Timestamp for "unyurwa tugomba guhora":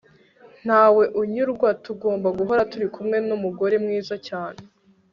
1.21-2.61